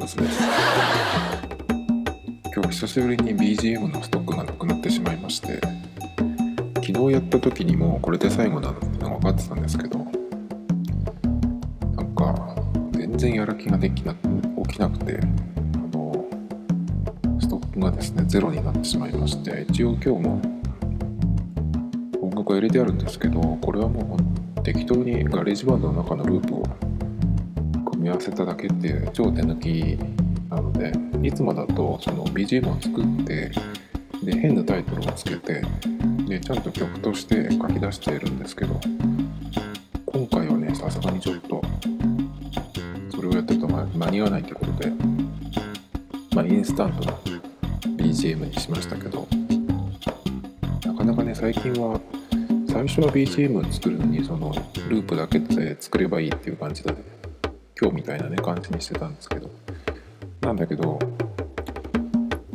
[0.00, 0.16] です
[2.54, 5.60] 今日久しぶりに BGM のストックがなくなってしまいまして
[6.76, 10.04] 昨日やった時にもうこれで最後なのって分かってたんですけどな
[12.02, 12.56] んか
[12.92, 14.20] 全然やる気ができな起
[14.74, 15.24] きなくてあ
[15.94, 16.24] の
[17.38, 20.40] ストックがですねゼロになってしまいまして一応今日も
[22.22, 24.20] 音楽は入れてあるんですけどこれはもう
[24.62, 26.59] 適当に GarageBand の中のループを
[28.20, 29.98] せただけっていう超手抜き
[30.50, 30.92] なので
[31.22, 33.50] いつもだとその BGM を作って
[34.22, 35.62] で変なタイトルをつけて
[36.26, 38.78] でちゃんと曲として書き出しているんですけど
[40.06, 41.62] 今回はねさすがにちょっと
[43.10, 44.92] それをやってると間に合わないということで、
[46.34, 47.18] まあ、インスタントの
[47.96, 49.26] BGM にしましたけど
[50.84, 52.00] なかなかね最近は
[52.68, 54.52] 最初は BGM を作るのにその
[54.88, 57.02] ループだけで作ればいいっていう感じだで
[57.80, 59.50] 今日みたいなね感じにしてたんですけど。
[60.40, 60.98] なんだけど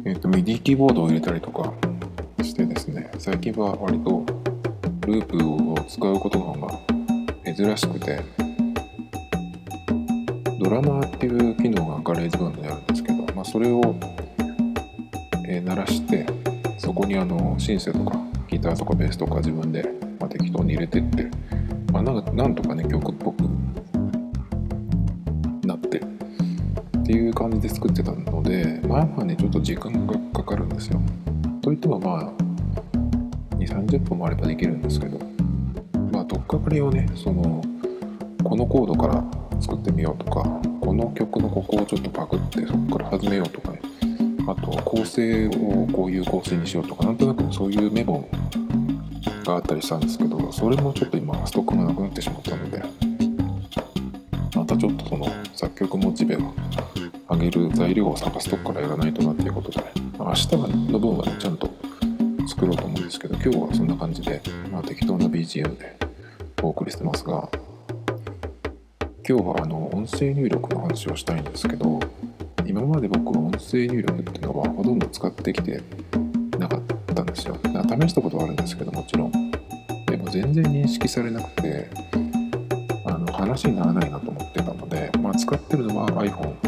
[0.05, 1.71] えっ、ー、と MIDI キーボードを入れたりとか
[2.41, 4.25] してですね最近は割と
[5.07, 6.79] ループを使うことの方が
[7.55, 8.21] 珍しくて
[10.59, 13.95] ドラマーっていう機能が GarageBand にあるんですけど、まあ、それを、
[15.47, 16.25] えー、鳴らして
[16.79, 18.17] そこにあのシンセとか
[18.49, 19.83] ギターとかベースとか自分で、
[20.19, 21.29] まあ、適当に入れてって、
[21.91, 23.43] まあ、なんなんとかね曲っぽく
[27.06, 31.00] っていう感じで作ってたのでまあまあねちょっと時間がかかるんですよ。
[31.61, 32.34] といってもまあ
[33.58, 35.20] 2 3 0分もあればできるんですけど
[36.11, 37.64] まあ取っかかりをねその
[38.44, 39.23] このコードから
[39.61, 40.42] 作ってみようとか
[40.81, 43.81] この曲のここをちょっとパクってそこから始めようとかね
[44.48, 48.27] あと構成をこういう構成にしようとかなんとなくそういうメモ
[49.45, 52.83] があったりしたんですけどそれもちょっと今ストックがなくなってしまったので
[54.55, 56.39] またちょっとその作曲モチベを
[57.55, 59.80] る材料を探すとこからやらないとなっていうことで、
[60.17, 60.48] まあ、明日
[60.92, 61.70] の分はねちゃんと
[62.48, 65.98] 作ろうと思うんですけど今日はそんな感じで、まあ、適当な BGM で
[66.61, 67.49] お送りしてますが
[69.27, 71.99] 今日はあの音声入力の話をしたいんですけど
[72.65, 75.82] 今まで僕は音声入力っていうのはほとんど使ってきて
[76.60, 76.82] なかっ
[77.14, 77.58] たんですよ。
[77.64, 79.52] 試したことはあるんですけどもちろん。
[80.08, 81.89] でも全然認識されなくて
[83.05, 86.64] あの話にならないなと思ってたので、まあ、使ってるのは iPhone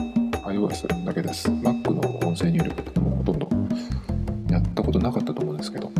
[0.58, 1.50] iOS だけです。
[1.50, 3.48] Mac の音声入力ってもほとんど
[4.50, 5.92] やったことなかったと思うんですけど。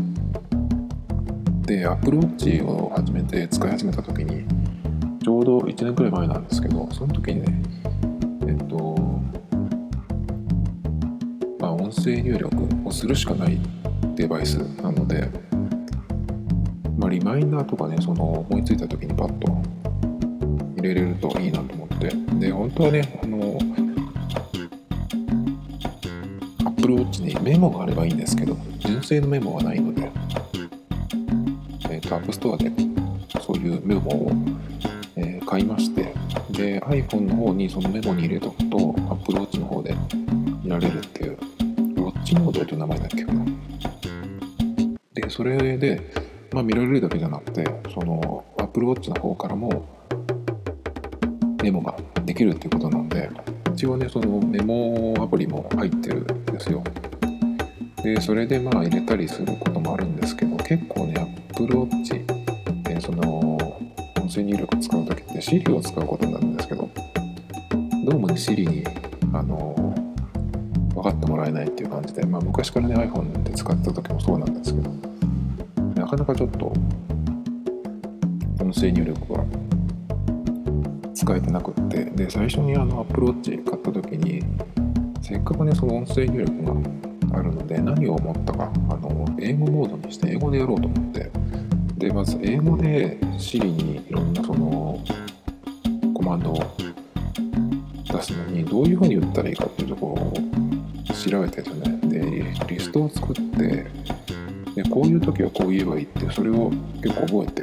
[1.62, 4.44] で Apple Watch を始めて使い始めた時に
[5.22, 7.62] ちょうど1年くらい前なんですけどその時にね
[8.48, 8.96] えっと
[11.60, 13.60] まあ音声入力をするしかない
[14.16, 15.28] デバイスなので
[16.96, 19.62] まあリマインダーとかねその思いついた時にパッと
[20.78, 22.28] 入れれるといいなと思って。
[22.38, 23.57] で本当はねあの
[26.88, 30.10] Apple Watch にメモがあればいいんですけど純正のメモはないので、
[31.90, 32.72] えーと、App Store で
[33.42, 34.32] そういうメモを、
[35.16, 36.14] えー、買いまして
[36.50, 39.94] で iPhone の方にそのメモに入れとくと Apple Watch の方で
[40.62, 43.44] 見られるっていうウォッチモードという名前だっけかな。
[45.12, 46.00] でそれで、
[46.52, 49.86] まあ、見られるだけじゃなくてその Apple Watch の方からも
[51.62, 51.94] メモが
[52.24, 53.28] できるっていうことなので
[53.74, 56.26] 一応ねそのメモアプリも入ってる
[56.58, 56.82] ですよ。
[58.02, 61.14] でそれでまあ入れたりすることもあるんですけど結構ね
[61.50, 62.24] Apple Watch
[62.84, 63.56] でその
[64.20, 66.88] 音声入力使う時って Siri を使うことになるんですけど
[68.04, 68.84] どうもね Siri に
[69.32, 69.74] あの
[70.94, 74.90] 分かってもらえないっていう感じで、まあ、昔からね iPhone で使ってた時もそうなんですけど
[75.94, 76.66] なかなかちょっと
[78.60, 79.44] 音声入力は
[81.14, 84.42] 使えてなくってで最初にあの Apple Watch 買った時に
[85.28, 91.30] せっかくねその音声入力があるので何を思ったかあの英語モードにして英語でやろうと思って。
[91.98, 95.00] でまず英語で Siri にいろんなその
[96.14, 96.62] コマンドを
[98.04, 100.32] 出すのにどういうふうに打ったらいいかっていうところを
[101.12, 101.98] 調べてですね。
[102.08, 103.86] でリストを作って
[104.76, 106.70] でこういう時はこう言えばいいってそれを
[107.02, 107.62] 結構覚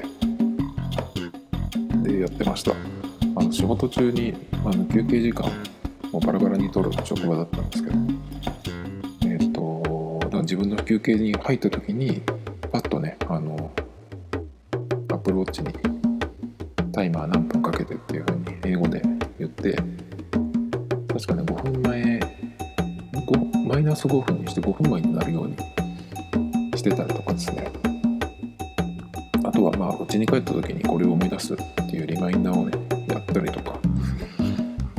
[2.04, 2.74] えてでやってました。
[3.38, 4.34] あの仕事中に
[4.66, 5.50] あの休憩時間
[6.25, 7.95] バラバラに取る職場だったんですけど。
[9.27, 12.22] えっ、とだから自分の休憩に入った時に
[12.72, 13.72] パッとねあの
[15.12, 15.69] アップルウォッチに
[16.92, 19.01] タイマー何分かけてっていう風に英語で
[19.38, 19.75] 言って
[21.07, 22.19] 確かね5分前
[23.66, 25.57] マイナス5分にして5分前になるように
[26.77, 27.72] してたりとかですね。
[29.44, 31.57] あとはまあ家に帰った時にこれを思い出すっ
[31.89, 32.77] ていうリマインダーをね
[33.10, 33.85] やったりとか。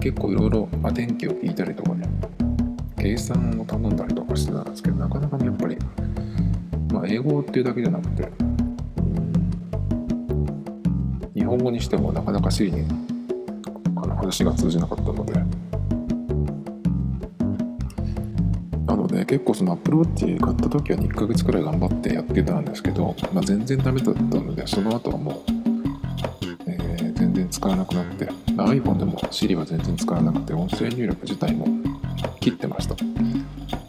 [0.06, 2.08] 結構いろいろ天気を聞いたりとかね
[2.97, 5.76] 計算を頼んだりとかしてたんですけどなかなかねやっぱり、
[6.93, 8.31] まあ、英語っていうだけじゃなくて
[11.35, 12.85] 日本語にしてもなかなか Siri に
[13.97, 15.32] 話が通じなかったので
[18.87, 25.52] なので結構その Apple Watch 買った時は1ヶ月くらい頑張ってやってたんですけど、まあ、全然ダメだったのでその後はもう、
[26.69, 31.67] えー、全然使わなくなって iPhone でも Siri は全然使わなくて音声入力自体も
[32.41, 32.97] 切ってました。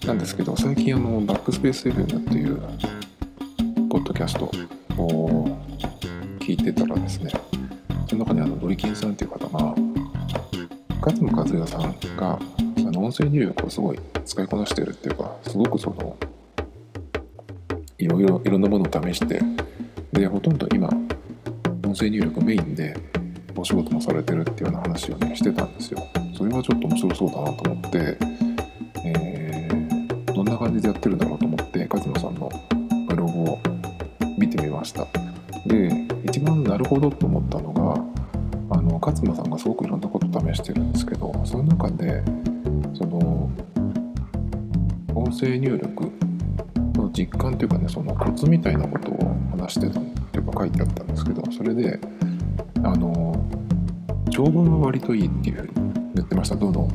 [0.07, 2.61] なんですけど最近あのバックスペース FM っていう
[3.89, 4.45] ポッドキャスト
[5.01, 5.57] を
[6.39, 7.31] 聞いてたらですね
[8.07, 9.75] その中にあのドリキンさんっていう方が
[11.01, 12.39] 勝間和也さんが
[12.77, 16.17] あの音声入力をすごい使いこなしてるっていうかすごくその
[17.97, 19.41] いろいろいろんなものを試して
[20.13, 20.87] でほとんど今
[21.85, 22.95] 音声入力メインで
[23.57, 26.07] お仕事もされてるっていうような話をねしてたんですよ。
[26.37, 28.17] それはちょっと面白そうだなと思って、
[29.03, 32.51] えー、どんな感じでやってるんだろうと思って勝間さんの
[33.07, 33.59] ブログを
[34.37, 35.07] 見てみました。
[35.65, 35.91] で
[36.23, 42.23] 一番なるほどと思ったのがあの勝間さんがすごくいろんなこと試してるんですけどその中で
[42.93, 43.49] その
[45.15, 46.11] 音声入力
[46.93, 51.99] の実感というかねそのコツみたいなことを話してたっていうか書いてあったんですけどそれで
[52.83, 53.33] あの
[54.29, 55.73] 長文が割といいっていうふうに
[56.15, 56.55] 言ってました。
[56.55, 56.89] どの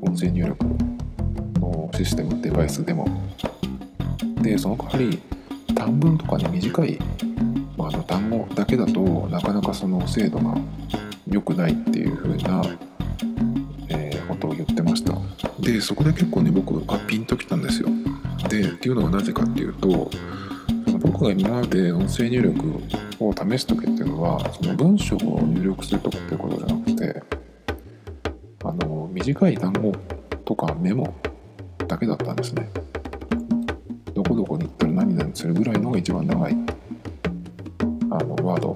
[0.00, 0.64] 音声入力
[1.60, 3.06] のシステムデバイスでも。
[4.40, 5.20] でその代わり
[5.74, 6.98] 短文とかね短い、
[7.76, 9.00] まあ、あの単語だけだと
[9.30, 10.56] なかなかその精度が
[11.28, 12.62] 良くないっていうふうな、
[13.88, 15.16] えー、ことを言ってました。
[15.60, 17.88] でそこで結構ね僕がピンときたんですよ。
[18.48, 20.10] でっていうのはなぜかっていうと
[20.98, 22.80] 僕が今まで音声入力
[23.20, 23.91] を試す時っていうの
[24.22, 27.22] はその文章を入力するとかっていうことじゃなくて
[28.64, 29.92] あの短い単語
[30.44, 31.12] とかメモ
[31.88, 32.70] だけだったんですね。
[34.14, 36.56] どこどこに行ったら何々するぐらいのが一番長い
[38.10, 38.74] あのワード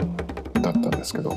[0.61, 1.33] だったんですけど。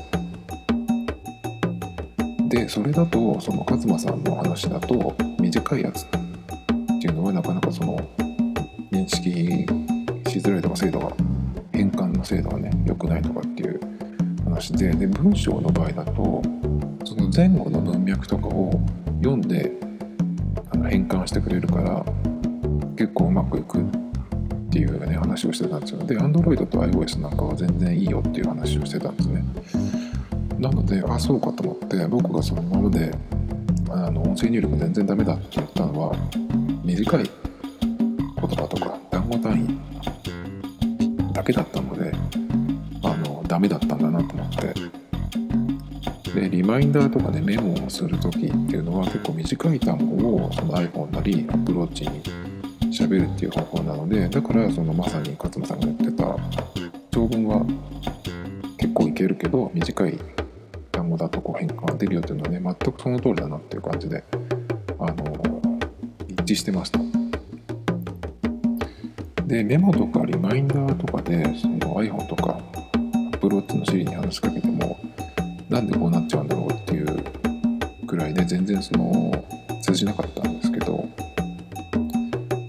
[2.48, 6.08] でそれだとその勝間さんの話だと短いやつっ
[7.00, 7.96] ていうのはなかなかその
[8.90, 9.30] 認識
[10.28, 11.12] しづらいとか精度が
[11.72, 13.69] 変換の精度がね良くないとかっていう
[14.60, 16.42] 話でで文章の場合だと
[17.06, 18.78] その前後の文脈とかを
[19.22, 19.72] 読んで
[20.70, 22.04] あの変換してくれるから
[22.94, 23.84] 結構うまくいくっ
[24.70, 29.42] ていうね話をしてたんですよで Android と iOS なんかは全然いいよっていう話をしてたんですね。
[30.58, 33.10] なのであそうかと思って僕がそのままで
[33.88, 36.16] あの音声入力全然ダメだって言ったのは
[36.84, 37.30] 短い
[46.80, 52.22] インダーとかねメモをする時っていうのは結構短い単語をその iPhone なり Apple Watch に
[52.90, 56.36] 喋るっていう方法なのでだからそのまさに勝間さんが言ってた
[57.10, 57.64] 長文は
[58.78, 60.18] 結構いけるけど短い
[60.90, 64.24] 単語だとこう変換が出るよっていうのはね全くその通りだなっていう感じで
[64.98, 65.60] あの
[66.28, 67.00] 一致してました。
[69.46, 72.60] でメモとかリマインダーとかでその iPhone とか
[73.34, 74.96] Apple Watch の Siri に話しかけても
[75.68, 76.69] なんでこうなっちゃうんだろう
[78.10, 79.32] くらいで全然その
[79.82, 81.08] 通じなかったんですけど。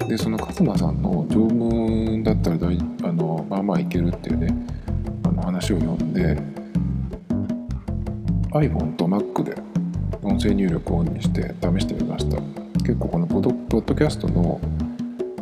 [0.07, 4.53] でその勝間さんの乗務だったら大あのまあまあいけるっていうね
[5.23, 6.37] あの話を読んで
[8.51, 9.55] iPhone と Mac で
[10.21, 12.37] 音声入力をオンにして試してみました。
[12.79, 14.59] 結構このポッドポッドキャストの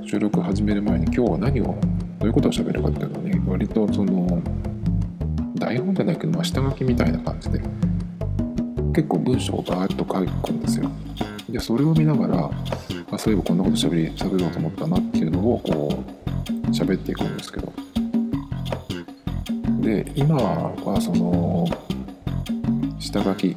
[0.05, 1.73] 収録始める前に今日は何をど
[2.21, 4.39] ういうことを喋るかっていうのをね割とその
[5.55, 7.59] 台本じゃないけど、まあ、下書きみたいな感じで
[8.99, 10.91] 結構文章をバーッと書くんですよ。
[11.47, 12.51] でそれを見ながら
[13.11, 16.03] あそういえばこんなことしゃべり喋ろうと思ったなっていうのをこ
[16.45, 17.71] う喋っていくんですけど。
[19.79, 21.65] で今はその
[22.99, 23.55] 下書き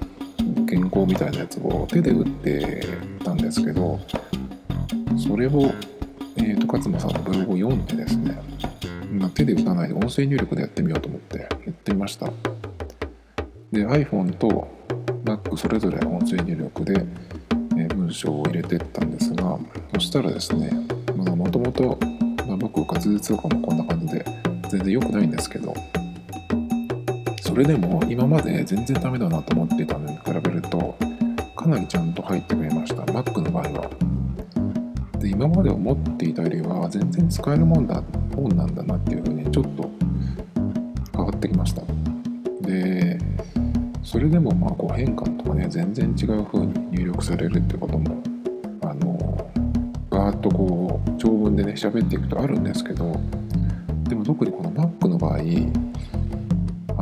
[0.69, 2.87] 原稿みたいなやつを手で打って
[3.25, 3.99] たんですけど
[5.19, 5.73] それを、
[6.37, 8.41] えーと、勝間さんのブログを読んでですね、
[9.11, 12.33] ま、手で打たないで音声入力でやってみようと思ってやってみました。
[13.73, 14.82] で iPhone と
[15.57, 17.05] それぞれ音声入力で
[17.95, 19.59] 文章を入れてったんですが
[19.95, 20.71] そしたらですね
[21.17, 21.99] もともと
[22.59, 24.25] 僕滑舌とかもこんな感じで
[24.71, 25.75] 全然良くないんですけど
[27.41, 30.97] それでも今まで全然ダメだなと思っていたのに比べると
[31.55, 33.03] かなりちゃんと入ってくれました。
[33.13, 33.91] Mac の場合は。
[35.19, 38.03] で今まで思っていたよりは全然使えるもんだ
[38.35, 39.91] もんなんだなっていうふうにちょっと
[41.15, 41.83] 変わってきました。
[42.63, 43.19] で
[44.03, 48.23] それでもまあ5変換とね全然違う風に入力されるってことも
[48.83, 49.51] あの
[50.11, 53.21] バーッとこう長文でね喋っていくとあるんですけど
[54.05, 55.37] でも特にこの Mac の場合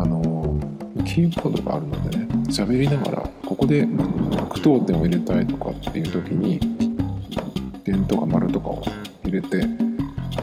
[0.00, 0.60] あの
[1.04, 3.86] キーボードがあるのでね喋りながらここで
[4.50, 6.60] 句読点を入れたいとかっていう時に
[7.84, 8.82] 点とか丸とかを
[9.24, 9.66] 入れて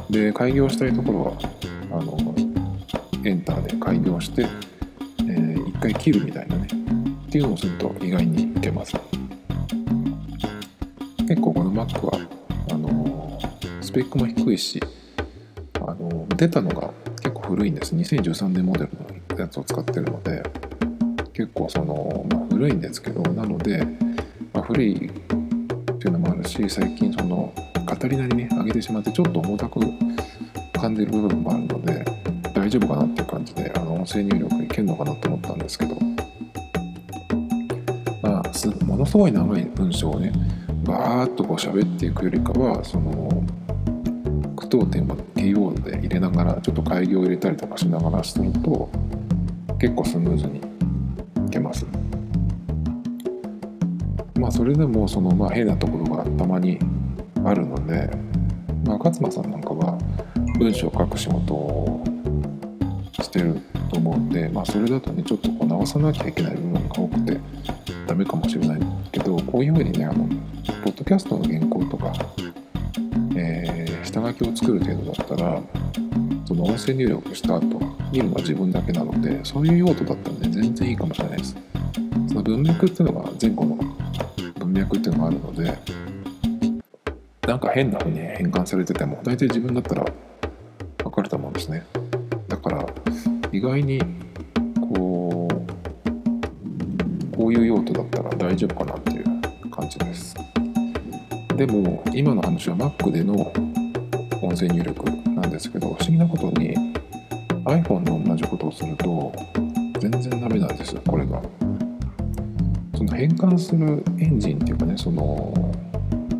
[0.09, 2.17] で開業したいところはあの
[3.25, 4.47] エンターで開業して、
[5.21, 6.56] えー、一回切るみたいな
[7.27, 8.93] っていうのをすると意外にいけます。
[11.27, 12.25] 結構この Mac は
[12.71, 13.37] あの
[13.81, 14.81] スペックも低いし
[15.81, 16.89] あの出たのが
[17.21, 17.93] 結構古いんです。
[17.93, 18.89] 2013年モデル
[19.35, 20.41] のやつを使ってるので
[21.33, 23.85] 結構その、まあ、古いんですけどなので、
[24.53, 25.11] まあ、古いっ
[25.99, 29.81] ていうのもあるし最近その語りなりね上げてしまってちょっと重たく
[30.79, 32.05] 感じる部分もあるので
[32.53, 36.06] 大丈夫かなっていう感じであの音声入力いけるのかなと思ったんですけど。
[38.65, 40.31] まあものすごい長い文章をね
[40.83, 43.43] バーッとこう喋っていくよりかはその
[44.55, 48.89] 句読点をキーボードで入れながらちょっと開業を入れたりとかしながらすると
[49.79, 50.59] 結構スムーズに
[51.47, 51.85] いけます。
[54.39, 56.79] まあそれでもそのまあ変なところがたまに
[57.43, 58.09] あるので、
[58.85, 59.97] まあ、勝間さんなんかは
[60.57, 62.03] 文章を書く仕事を
[63.13, 63.59] してる
[63.89, 67.39] と思うんで、まあ、それだとねちょっとこう直さなきゃいけない部分が多くて
[68.07, 68.79] ダメかもしれない
[69.11, 70.25] けどこういうふうにねあの
[70.83, 72.13] ポッドキャストの原稿とか、
[73.35, 75.61] えー、下書きを作る程度だったら
[76.45, 81.55] その音声入力した後見るのは自分だけなのでそういう用途だったらね全然いいかもしれないです。
[82.27, 83.77] その文脈っていうのが前後の
[84.59, 85.77] 文脈っていうのがあるので
[87.47, 90.05] なんか変な風に変換されてても大体自分だったら
[91.03, 91.85] 分かると思うんですね
[92.47, 92.85] だから
[93.51, 94.01] 意外に
[98.47, 100.33] 大丈夫かなっていう感じです。
[101.57, 103.51] でも今の話は Mac での
[104.41, 106.73] 音声入力なんですけど不思議なことに
[107.65, 109.33] iPhone の同じことをすると
[109.99, 111.41] 全然ダメなんですこれが。
[112.95, 115.53] その変換するエンジンっていうかねその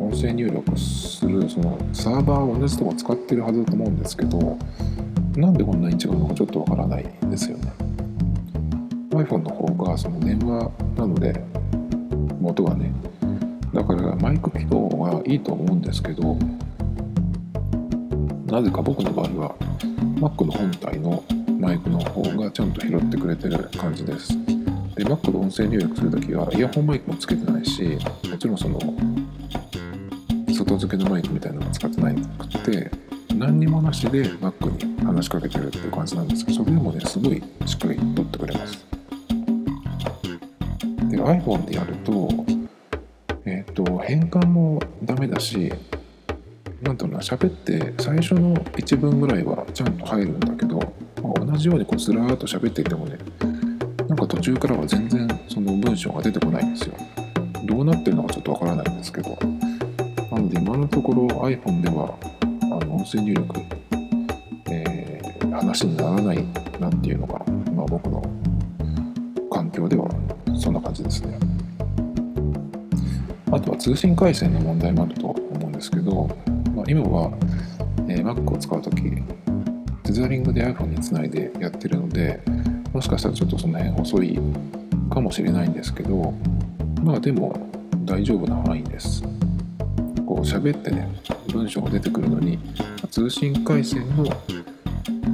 [0.00, 4.56] 音声入力するそのサーバーを同じとこ使ってるはずだと思うんですけど
[5.36, 7.70] なんでこんなに違うのかちょっとわからないんですよね。
[9.10, 11.44] iPhone の方がその電話なので
[12.48, 12.92] 元がね
[13.74, 16.36] だからマイク機能はいいと思うんですけど
[18.46, 19.54] なぜか僕の場合は
[20.16, 21.22] Mac の本体の
[21.60, 24.32] マイクの方がちゃんと拾ってくれてる感じです。
[24.94, 28.80] で Mac の音声入力するときはイヤホンマイクもつけてないしもちろんその
[30.52, 32.90] 外付けのマイクみたいなのも使ってなくて
[33.34, 38.87] 何にもなしで Mac に話しかけてるっていう感じなんですけどそれでもねすごいしっかり撮ってくれます。
[41.08, 42.28] で iPhone でやると
[43.44, 45.72] えっ、ー、と変換もダメだし
[46.82, 50.78] なんとな喋って最初の1文ぐらいはちゃんと入るんだけど、
[51.22, 53.18] まあ、同じようにこうずらーっと喋っていてもね
[54.06, 56.94] なんか途中からは全然その文章が出てこないんですよ。
[57.64, 59.38] どうなってるのかちょっとわからないんですけど。
[60.30, 62.14] なので今のところ iPhone では
[62.62, 63.60] あの音声入力、
[64.70, 66.44] えー、話にならない
[66.78, 67.38] なっていうのが、
[67.72, 68.22] まあ、僕の
[70.98, 71.38] じですね。
[73.50, 76.28] あとは通信回線の問題もあると思うんですけど、
[76.74, 77.32] まあ、今は、
[78.08, 79.02] えー、Mac を使う時
[80.02, 82.42] テザリングで iPhone につないでやってるので
[82.92, 84.38] もしかしたらちょっとその辺遅い
[85.10, 86.34] かもしれないんですけど
[87.02, 87.56] まあでも
[88.04, 89.22] 大丈夫な範囲です。
[90.26, 91.08] こう喋ってね
[91.52, 92.58] 文章が出てくるのに
[93.10, 94.26] 通信回線の、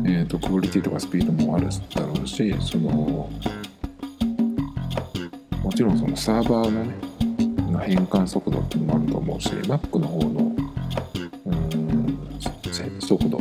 [0.07, 3.29] えーと、クオリティとかスピードもあるだろうしその
[5.75, 10.57] ちろんそのサーバーのね変換速度っていうのもあると思うし Mac の方の
[11.47, 13.39] うん速度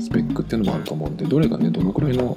[0.00, 2.34] スペックっていうのもあると思うんでどれがねどのくらいの、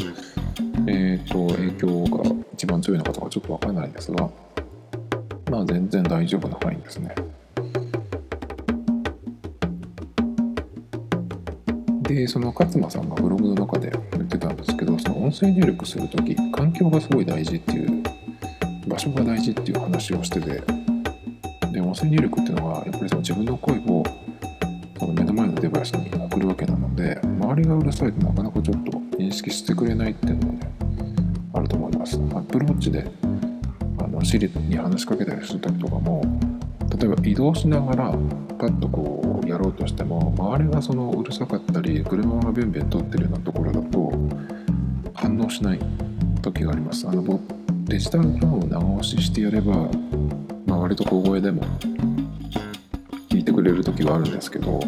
[0.87, 4.29] えーと、と影響が一番強いのかとかちょっと分からないんですが
[5.49, 7.15] まあ全然大丈夫な範囲ですね。
[12.03, 17.88] でその勝間さんがブログの中で言ってたんですけどその音声入力する時環境がすごい大事っていう
[18.99, 20.61] 場所が大事っていう話をしてて
[21.71, 24.03] で音声入力っていうのはやっぱりその自分の声を
[24.99, 30.73] その目の前のデバイスに送るわけなので周りがうるさいとなかなかちょっと認識してくれないっていうのがね
[31.53, 32.15] あると思います。
[32.15, 33.09] アップローチで
[33.99, 36.21] あの Siri に話しかけたりする時とかも
[36.99, 38.11] 例えば移動しながら
[38.57, 44.11] パッとこうやろうとしても周りがそのうるさかったり車がビュンビュン通ってるようなところだと
[45.13, 45.79] 反応しない
[46.41, 47.23] 時がありますあの
[47.89, 49.89] デジタルトーンを長押ししてやれば、
[50.67, 51.63] まあ、割と小声でも
[53.29, 54.79] 聞いてくれる時はあるんですけど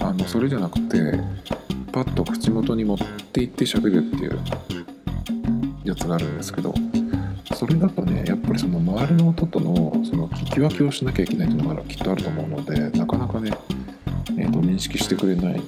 [0.00, 1.16] あのそれじゃなくて
[1.92, 4.40] パッと口元に持っていって喋るっていう
[5.84, 6.74] やつがあるんですけど
[7.54, 13.56] それだとねやっぱりその周りの音とのその聞き分けをしなきゃいけないっていうのがきっとあると思うのでなかなかね、
[14.36, 15.62] えー、と認識してくれない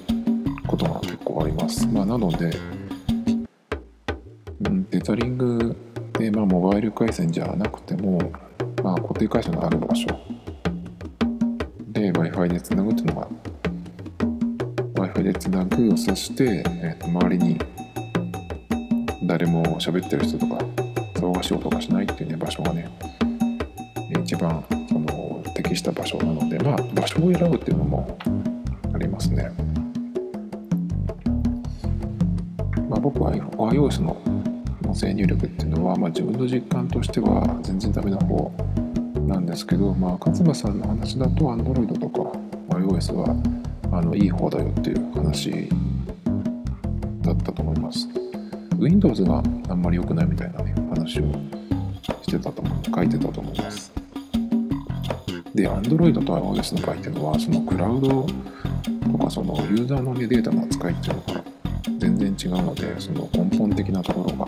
[0.67, 1.87] ことが結構あります。
[1.87, 2.51] まあ、なので、
[4.65, 5.77] うん、テザリング
[6.17, 8.19] で、まあ、モバイル回線じゃなくても、
[8.83, 10.07] まあ、固定回線のある場所
[11.89, 13.27] で Wi-Fi でつなぐっていうのが
[14.95, 17.59] Wi-Fi でつなぐそして、えー、と周りに
[19.27, 20.55] 誰も喋ってる人とか
[21.15, 22.89] 騒がしい音がしないっていうね場所がね
[24.23, 28.17] 一番その適した場所なのでまあ場所を選ぶっていうのも
[28.93, 29.51] ありますね。
[32.89, 34.15] まあ、僕は iOS の
[34.87, 38.51] 音声入力っていうのは、まあ、自分の実感としては全然ダメな方
[39.27, 42.31] なんですけど、まあ、勝間さんの話だと Android とか
[42.69, 43.35] iOS は
[43.91, 45.69] あのいい方だよっていう話
[47.21, 48.07] だったと思います。
[48.79, 51.33] Windows があんまり良くないみたいなね話を
[52.21, 53.91] してたと思う書いてたと思います。
[55.53, 58.25] で、Android と iOS の場合っていうのはそのクラウド
[59.11, 61.43] とかそのユーザーの、ね、データの扱いっていうのが
[61.99, 64.47] 全然違うのでその根本的なところが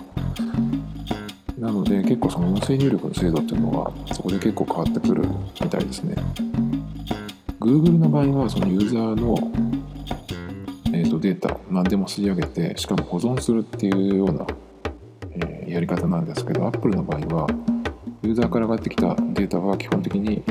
[1.60, 5.28] なので結構その音声入力の精度っていうのはそこで結構変わってくる
[5.62, 6.16] みたいですね。
[7.60, 9.36] Google の場合はそのユーザーの、
[10.94, 14.48] えー、とデータを何でも吸い上げてしかも保存するっていうような、
[15.32, 17.48] えー、やり方なんですけど Apple の場合は
[18.24, 20.42] ユーザーから上がってきたデータは基本的に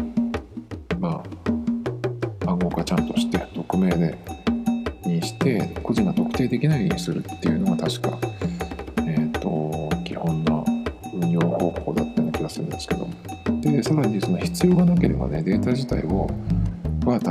[0.98, 1.24] ま
[2.44, 4.18] あ暗号化ちゃんとして匿名で
[5.06, 8.18] にして個人が特定できないようにするっていうのが確か、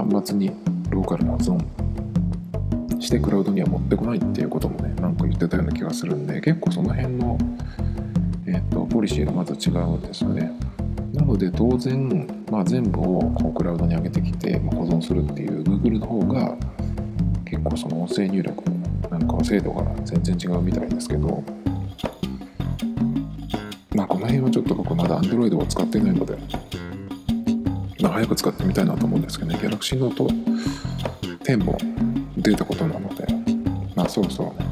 [0.08, 0.52] 端末に
[0.90, 1.60] ローカルに保存
[3.02, 7.38] してクラウドには持ってこないっていうこともねなんか言ってたような気がするんで結構その辺の、
[8.46, 10.52] えーと、ポリシーがまた違うんですよね。
[11.14, 16.56] なので当然、まあ、全部をこうクラウドに上げてきて、まあ、保存するっていう Google の方が
[17.46, 18.64] 結構その音声入力
[19.10, 21.44] なんかは精度が全然違うみたいですけど
[23.96, 26.38] まあこの辺はちょっと僕まだ Android を使ってないので
[28.00, 29.58] 早く使ってみたいなと思うんですけどね。
[29.58, 30.28] Galaxy Note
[31.44, 31.78] 10も
[32.38, 33.28] 出たことなので。
[33.96, 34.68] まあそろそろね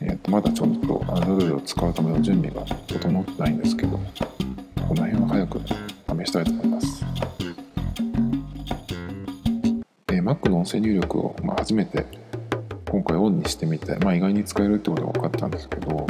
[0.00, 3.98] えー、とまだちょっと Android を使うための準備が整ってないんですけど。
[4.88, 5.60] この辺は早く
[6.24, 7.04] 試したいと思います。
[10.12, 12.06] え Mac の音声入力を、まあ、初めて
[12.90, 16.06] 今回オンにしてみて、まあ、意外に使えるってことが分かったんですけど。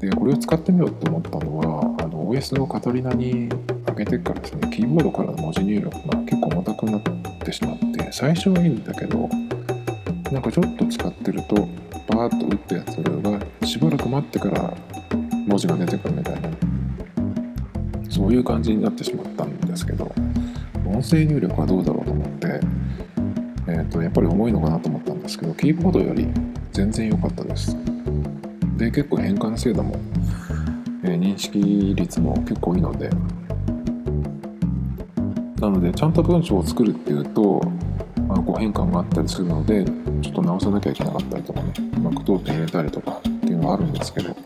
[0.00, 3.48] でこれを使ってみようって思ったのはあの OS のカタリナに
[3.98, 7.02] 上げてからですねキーボードからの文字入力が結構重たくなっ
[7.40, 9.28] てしまって最初はいいんだけど
[10.30, 11.56] なんかちょっと使ってると
[12.06, 14.76] バーッと打ったやつがしばらく待ってから
[15.46, 16.50] 文字が出てくるみたいな
[18.08, 20.12] そういう感じになってしまったんですけど
[20.86, 22.60] 音声入力はどうだろうと思って、
[23.66, 26.28] えーと、やっぱり重いのかなと思ったんですけどキーボードより
[26.72, 27.76] 全然良かったです。
[28.76, 29.96] で結構変換精度も、
[31.02, 33.10] えー、認識率も結構いいので
[35.60, 37.60] なのでちゃんと文章を作るっていうと、
[38.28, 39.84] まあ、誤変換があったりするので
[40.22, 44.36] ちょっと直さなきゃいけなかったりとかねうまく当点入れたりとかっていうのはあるんですけど、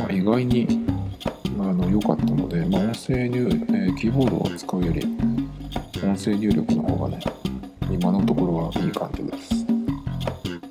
[0.00, 0.86] まあ、意外に
[1.58, 5.02] あの良かったので、まあ、音声入、えー、キーボードを使うより
[6.02, 7.20] 音声入力の方がね
[7.90, 9.64] 今のところはいい感じです。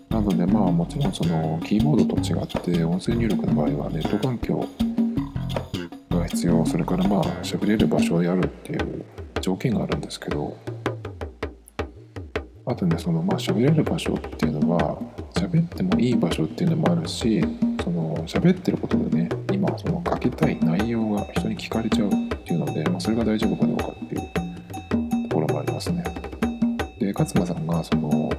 [0.09, 4.67] なのでまあもちろんそのキーボードと違って音声入力の場合はネット環境
[6.43, 9.05] 必要それからまあ喋れる場所をやるっていう
[9.39, 10.57] 条件があるんですけど。
[12.65, 14.97] あとねそのまあ喋れる場所っていうのは
[15.35, 17.41] 喋ってもいい場所っていうのもあるし
[17.83, 22.11] その喋ってることでね今その書きたい内容が人に聞かれちゃうっ
[22.45, 26.03] ていうので、まあ、それが大丈夫かどうかっていうところもありますね。
[26.99, 28.31] で勝間さんがその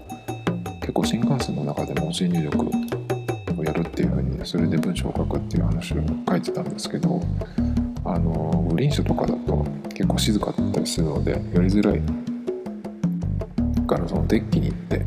[0.81, 2.67] 結構新幹線の中でも音声入力
[3.61, 5.97] をやるっていうふうにそれで文章を書くっていう話を
[6.29, 7.21] 書いてたんですけど
[8.75, 12.01] のグリーン車とかだと結構静かだったりするのでやりづらい
[13.87, 15.05] からそのデッキに行って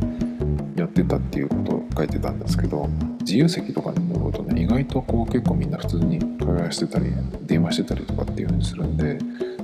[0.80, 2.88] やってたっていうことを書いてたんですけど
[3.22, 9.20] 自由席とかに乗るとね意外とこう結構みんな普通に会話してたり電話してたりとかっていう風にするんで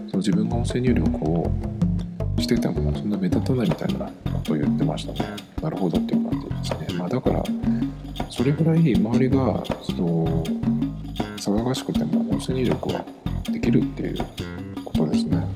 [0.07, 1.51] その自分が音声入力を
[2.39, 5.29] しててもそんな目立たないみたいなことを言ってましたね。
[5.61, 6.97] なるほどっていう感じですね。
[6.97, 7.43] まあだから
[8.29, 10.43] それぐらい周りがその
[11.37, 13.05] 騒がしくても音声入力は
[13.63, 14.17] きるっていう
[14.83, 15.47] ことですね。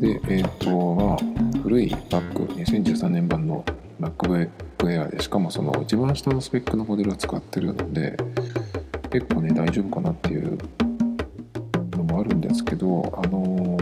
[0.00, 3.62] で、えっ、ー、と、まあ、古い Mac、2013年版の
[4.00, 8.16] MacBook Air で、しかもその一番下のスペックのモデルを使ってるので、
[9.10, 10.56] 結構ね、大丈夫かなっていう
[11.92, 13.76] のもあるんですけど、あの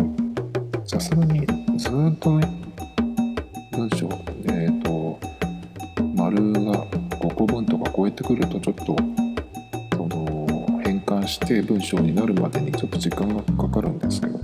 [0.84, 1.46] さすがに
[1.78, 2.64] ずっとね、
[3.72, 4.08] 文章、
[4.46, 4.73] えっ、ー、と、丸
[8.14, 8.96] 分とか超えてくると、ちょっと、
[9.96, 14.38] その、変換して文章になるまでにちょっと時間がかかるんですけど、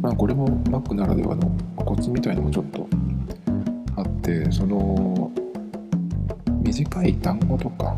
[0.00, 2.86] まあこれも Mac ならではのコツみたいのもちょっと
[3.96, 5.32] あってその
[6.62, 7.96] 短い単語とか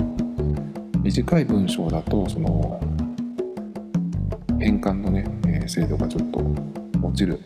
[1.03, 2.81] 短い文章だとその
[4.59, 5.25] 変換のね、
[5.66, 6.40] 精度がちょっと
[7.03, 7.40] 落ちる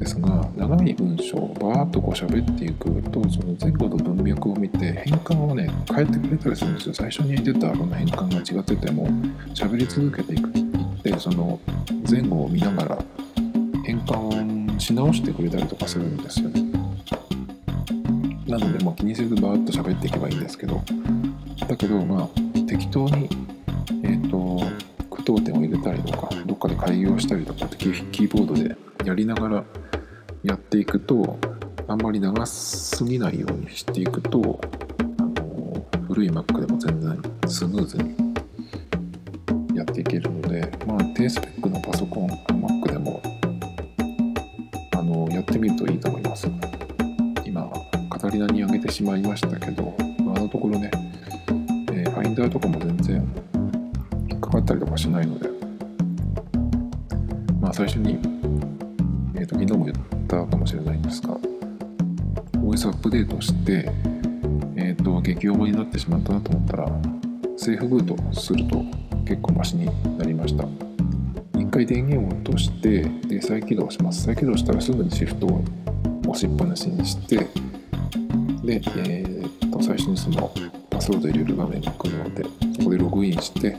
[0.00, 9.08] ですが長い文章をバーッとこう喋っていくとその前後の文脈を見て変換をね変えてくれたりするんですよ最初に出たあの変換が違ってても
[9.52, 11.60] 喋り続けていくってその
[12.10, 12.98] 前後を見ながら
[13.84, 16.62] 変換し直してくれたりとかするんですよね。
[18.46, 20.82] なのでもう気にせずバーッと喋っていけばいいんですけど
[21.68, 22.28] だけどまあ
[22.66, 23.28] 適当に
[24.02, 24.64] えっ、ー、と
[25.10, 29.64] 句読点を入れたりとかどっかで開業したりとかってキーボードでやりながら
[30.42, 31.38] やっていくと
[31.86, 34.60] あんまり長すぎないようにしていくと
[35.18, 38.14] あの古い Mac でも全然スムーズに
[39.74, 43.22] やっていけるのでまあ低スペックのパソコン Mac でも
[44.92, 46.48] あのやってみるといいと思います。
[47.44, 47.70] 今
[48.08, 50.02] カタリナにあげてしまいましたけどあ
[50.38, 50.90] のところね、
[51.92, 53.16] えー、ファインダーとかも全然
[54.30, 55.50] 引っかかったりとかしないので
[57.60, 58.29] まあ最初に、
[63.10, 63.90] プデートして
[64.76, 66.86] え、ー、と激重になってしまったなと思ったら
[67.56, 68.84] セーフブートすると
[69.24, 70.64] 結構マシになりました。
[71.58, 74.22] 一回電源を落としてで再起動します。
[74.24, 75.64] 再起動したらすぐにシフトを
[76.28, 77.36] 押しっぱなしにして
[78.64, 80.52] で、えー、と最初にその
[80.88, 82.44] パスワード入れる画面が来るので
[82.78, 83.76] そこでログインして、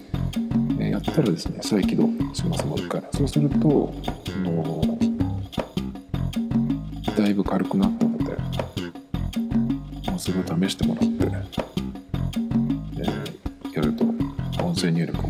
[0.80, 3.02] え、やったらですね再起動しますもう一回。
[3.14, 3.94] そうすると
[4.44, 4.98] の
[7.18, 8.01] だいぶ軽くなったのでもうそれを
[10.60, 11.26] 試してもらって、
[12.98, 14.04] えー、やると
[14.64, 15.30] 音声入力も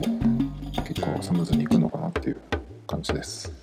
[0.83, 2.37] 結構スムーズにいくのかなっていう
[2.87, 3.53] 感じです。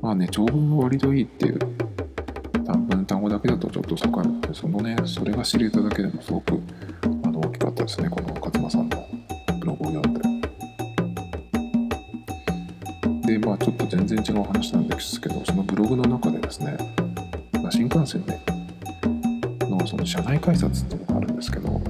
[0.00, 1.58] まあね、長文が割といいっていう
[2.64, 6.60] 単文単語だけだとちょっとかるので、そのね、それが知れただけでもすごく
[7.24, 9.06] あの大きかったですね、この勝間さんの
[9.60, 10.20] ブログを読んで。
[13.32, 16.76] で、まあちょっと全然違う話なんですけど、そのブログの中でですね、
[17.62, 18.38] まあ、新幹線で、
[19.86, 21.80] その車内改札っていうのがあるんですけど、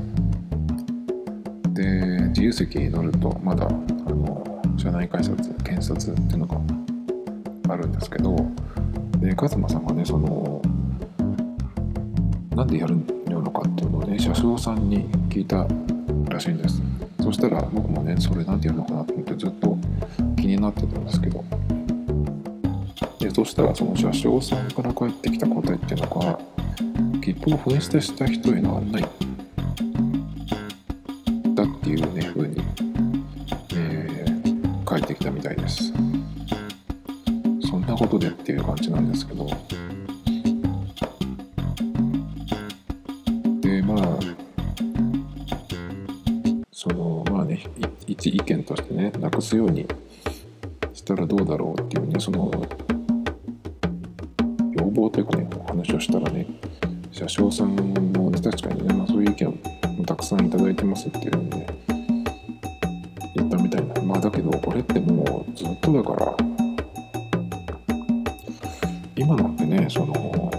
[1.72, 6.60] で、自由席に乗るとまだあの社内改札検察っていうのが
[7.74, 8.34] あるんですけど
[9.18, 10.62] で勝間さんがねその
[12.54, 12.96] なんでやる
[13.28, 15.66] のかっていうのをね車掌さんに聞いた
[16.28, 16.82] らしいんです。
[17.22, 19.76] そしたら僕もねそれなんでやるのかなと思ってずっと
[20.36, 21.44] 気になってたんですけど。
[23.18, 26.38] でそしたらその車掌さんから返ってきた答えっていうのが
[27.32, 29.02] 切符を紛失した人への案内。
[31.54, 32.56] だっていうね風に
[34.84, 35.92] 帰ってきたみたいです。
[37.70, 39.46] そんなことでっていう感じなんですけど。
[43.60, 44.18] でまあ
[46.72, 47.62] そのまあね
[48.08, 49.86] 一意見としてねなくすように
[50.92, 52.50] したらどうだろうっていうねその
[54.76, 56.44] 要望というかね話をしたらね
[57.20, 59.46] 車掌さんも、確かにね、まあ、そういう意見
[59.98, 61.66] もたくさんいただいてますっていうんで
[63.36, 64.02] 言ったみたいな。
[64.02, 66.34] まあだけどこれってもうずっとだから
[69.16, 70.50] 今なんてねその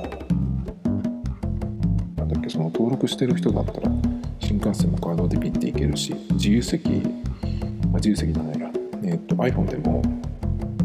[2.15, 3.91] なんだっけその登録してる人だったら
[4.39, 8.69] 新幹線のカードでピッていけるし自由席、まあ、自由席じゃないや、
[9.04, 10.04] えーと、iPhone でも、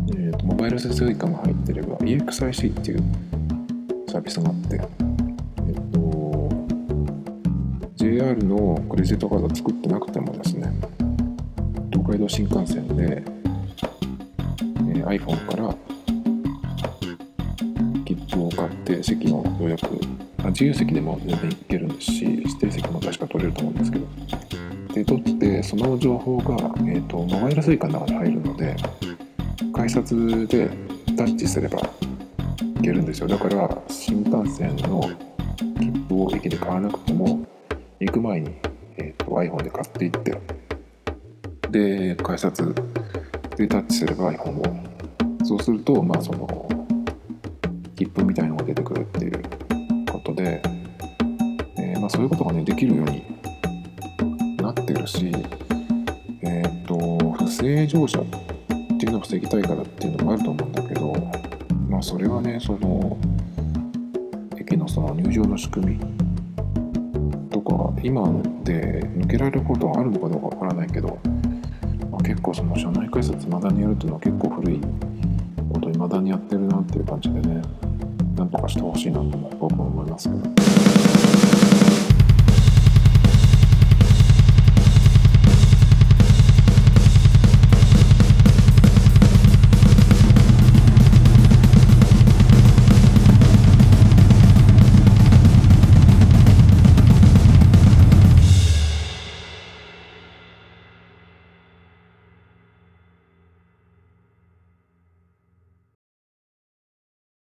[0.08, 3.02] えーと、モバイル接続が入ってれば EXIC っていう
[4.08, 5.05] サービスがあって
[8.76, 10.72] のクレジットカード作ってなくてもですね
[11.90, 13.22] 東海道新幹線で、
[14.94, 15.74] え、iPhone から
[18.04, 19.86] 切符を買って席の予約
[20.44, 24.06] あ自由席でも全然行けるんですし指定席も確か取れると思うんですけど
[24.94, 28.76] で取ってその情報が、えーと、モバイル Suica の中に入るので
[29.74, 30.68] 改札で
[31.16, 33.28] タッチすれば行けるんですよ。
[33.28, 35.10] だから新幹線の
[35.78, 37.45] 切符を駅で買わなくても
[38.16, 38.50] く前に、
[38.96, 40.40] えーと、iPhone で買っていって
[41.70, 42.74] で改札
[43.57, 44.87] でタッチすれば iPhone を。
[45.44, 46.68] そうするとまあその
[47.94, 49.42] 切符みたいのが出てくるっていう
[50.11, 50.61] ことで、
[51.79, 53.22] えー、まあ、そういうことがねできるように
[54.57, 55.31] なってるし
[56.42, 58.24] えっ、ー、と不正乗車っ
[58.98, 61.12] ていうのを防ぎたいからっていうのもあると思うんだけど
[61.88, 63.16] まあそれはねその
[64.59, 66.25] 駅のその入場の仕組み
[68.02, 68.22] 今
[68.64, 71.18] で抜けられることはあるのかどうかわからないけど、
[72.10, 74.80] まあ、結構その社内改札まだにやるっていうのは結構古い
[75.72, 77.62] こと未だにやってるなっていう感じでね
[78.36, 81.15] なんとかしてほしいなと僕は思いますけど。